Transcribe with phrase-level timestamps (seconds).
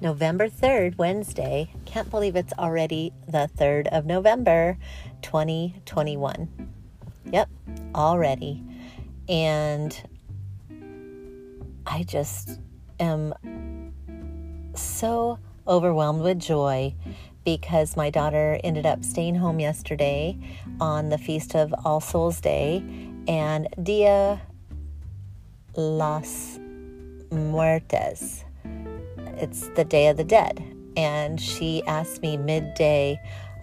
[0.00, 1.70] November 3rd, Wednesday.
[1.84, 4.78] Can't believe it's already the 3rd of November,
[5.22, 6.48] 2021.
[7.32, 7.48] Yep,
[7.94, 8.64] already.
[9.28, 10.02] And
[11.86, 12.58] I just
[12.98, 13.34] am
[14.74, 16.94] so overwhelmed with joy
[17.44, 20.38] because my daughter ended up staying home yesterday
[20.80, 22.82] on the feast of All Souls Day
[23.28, 24.40] and Dia
[25.76, 26.58] las
[27.30, 28.44] Muertes.
[29.40, 30.62] It's the Day of the Dead.
[30.96, 33.18] And she asked me midday,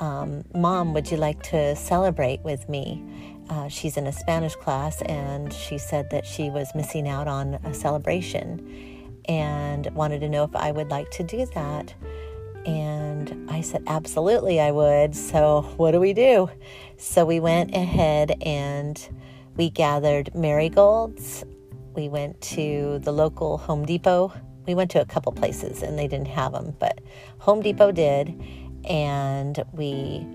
[0.00, 3.02] um, Mom, would you like to celebrate with me?
[3.48, 7.54] Uh, she's in a Spanish class and she said that she was missing out on
[7.64, 11.94] a celebration and wanted to know if I would like to do that.
[12.66, 15.16] And I said, Absolutely, I would.
[15.16, 16.50] So, what do we do?
[16.96, 19.00] So, we went ahead and
[19.56, 21.44] we gathered marigolds.
[21.94, 24.32] We went to the local Home Depot.
[24.66, 27.00] We went to a couple places and they didn't have them, but
[27.38, 28.40] Home Depot did.
[28.84, 30.26] And we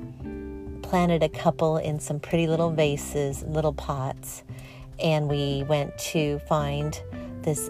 [0.81, 4.43] planted a couple in some pretty little vases, little pots.
[4.99, 6.99] And we went to find
[7.41, 7.69] this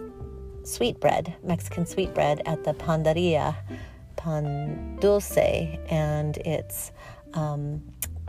[0.64, 3.56] sweetbread, Mexican sweetbread at the Panaderia
[4.18, 6.92] pan dulce, and it's
[7.34, 7.82] um,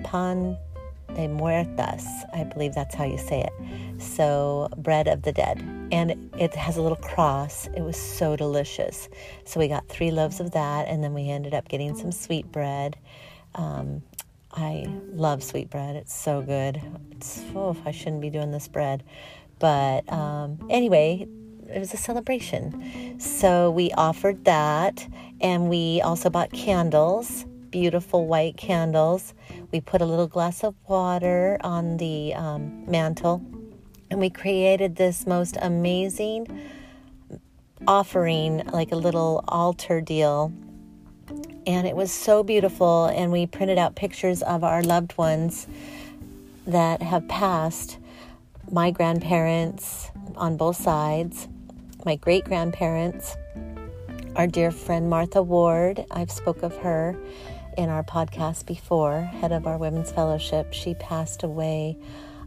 [0.05, 0.57] pan
[1.15, 2.07] de muertas.
[2.33, 4.03] I believe that's how you say it.
[4.03, 5.59] So, bread of the dead.
[5.91, 7.69] And it has a little cross.
[7.77, 9.09] It was so delicious.
[9.45, 12.51] So, we got three loaves of that, and then we ended up getting some sweet
[12.53, 12.97] bread.
[13.55, 14.03] Um,
[14.53, 15.97] I love sweet bread.
[15.97, 16.81] It's so good.
[17.13, 19.03] It's, oh, I shouldn't be doing this bread.
[19.59, 21.27] But um, anyway,
[21.69, 23.21] it was a celebration.
[23.21, 25.07] So we offered that,
[25.41, 29.35] and we also bought candles, beautiful white candles.
[29.73, 33.43] We put a little glass of water on the um, mantle,
[34.11, 36.47] and we created this most amazing
[37.87, 40.53] offering, like a little altar deal.
[41.67, 45.67] And it was so beautiful, and we printed out pictures of our loved ones
[46.67, 47.99] that have passed
[48.71, 51.49] my grandparents on both sides
[52.05, 53.37] my great grandparents,
[54.37, 56.05] our dear friend Martha Ward.
[56.11, 57.17] I've spoke of her
[57.79, 60.73] in our podcast before, head of our women's fellowship.
[60.73, 61.97] She passed away,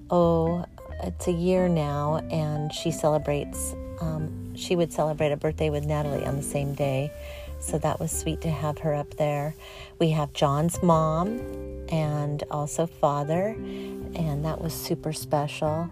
[0.10, 0.66] oh,
[1.04, 6.26] it's a year now, and she celebrates, um, she would celebrate a birthday with Natalie
[6.26, 7.14] on the same day.
[7.62, 9.56] So that was sweet to have her up there.
[10.00, 11.40] We have John's mom
[11.90, 15.90] and also father, and that was super special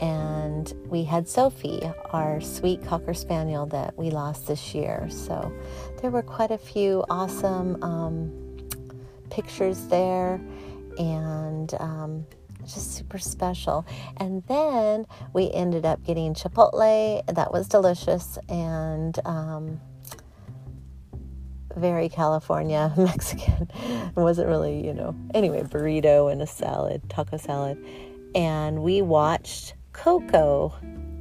[0.00, 1.80] and we had Sophie,
[2.12, 5.08] our sweet Cocker Spaniel that we lost this year.
[5.10, 5.52] So
[6.02, 8.45] there were quite a few awesome um,
[9.30, 10.40] pictures there
[10.98, 12.26] and um,
[12.64, 13.86] just super special.
[14.16, 19.80] And then we ended up getting Chipotle, that was delicious and um,
[21.76, 23.70] very California Mexican.
[23.78, 27.82] it wasn't really, you know, anyway, burrito and a salad, taco salad.
[28.34, 30.74] And we watched Coco,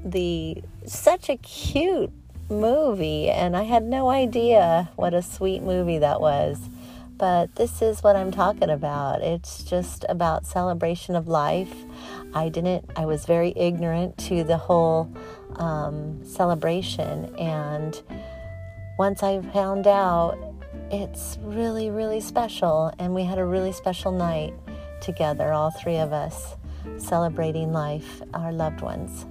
[0.03, 2.11] the such a cute
[2.49, 6.59] movie, and I had no idea what a sweet movie that was.
[7.17, 9.21] But this is what I'm talking about.
[9.21, 11.73] It's just about celebration of life.
[12.33, 15.09] I didn't, I was very ignorant to the whole
[15.55, 17.33] um, celebration.
[17.37, 18.01] And
[18.99, 20.37] once I found out,
[20.91, 22.91] it's really, really special.
[22.99, 24.53] And we had a really special night
[25.01, 26.57] together, all three of us
[26.97, 29.25] celebrating life, our loved ones.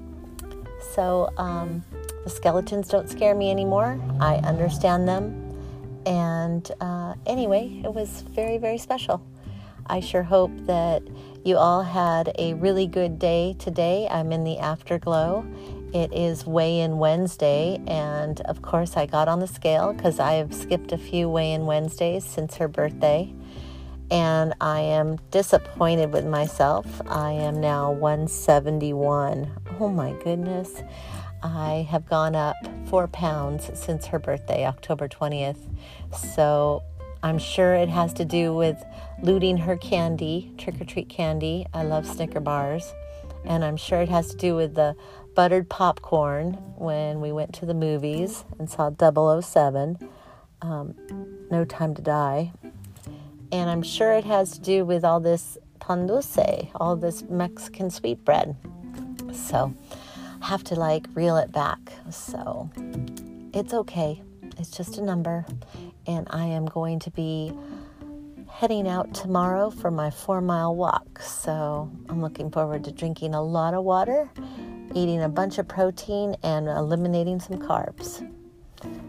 [0.94, 1.84] So um,
[2.24, 4.00] the skeletons don't scare me anymore.
[4.20, 5.43] I understand them.
[6.06, 9.24] And uh, anyway, it was very, very special.
[9.86, 11.02] I sure hope that
[11.44, 14.08] you all had a really good day today.
[14.10, 15.44] I'm in the afterglow.
[15.92, 20.34] It is weigh in Wednesday, and of course, I got on the scale because I
[20.34, 23.32] have skipped a few weigh in Wednesdays since her birthday
[24.10, 26.86] and I am disappointed with myself.
[27.06, 29.50] I am now 171.
[29.80, 30.82] Oh my goodness.
[31.44, 32.56] I have gone up
[32.86, 35.58] four pounds since her birthday, October 20th.
[36.16, 36.82] So
[37.22, 38.82] I'm sure it has to do with
[39.22, 41.66] looting her candy, trick or treat candy.
[41.74, 42.94] I love Snicker bars.
[43.44, 44.96] And I'm sure it has to do with the
[45.34, 49.98] buttered popcorn when we went to the movies and saw 007,
[50.62, 50.94] um,
[51.50, 52.52] No Time to Die.
[53.52, 56.38] And I'm sure it has to do with all this pan dulce,
[56.74, 58.56] all this Mexican sweetbread.
[59.34, 59.74] So
[60.44, 61.80] have to like reel it back.
[62.10, 62.70] So
[63.52, 64.22] it's okay.
[64.58, 65.44] It's just a number.
[66.06, 67.52] And I am going to be
[68.48, 71.20] heading out tomorrow for my four mile walk.
[71.20, 74.30] So I'm looking forward to drinking a lot of water,
[74.94, 78.30] eating a bunch of protein, and eliminating some carbs.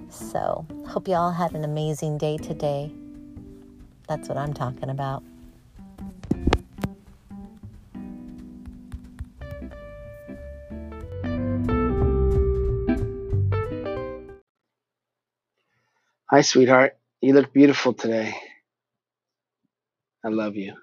[0.10, 2.92] So, hope you all had an amazing day today.
[4.08, 5.24] That's what I'm talking about.
[16.32, 16.98] Hi, sweetheart.
[17.22, 18.36] You look beautiful today.
[20.26, 20.74] I love you.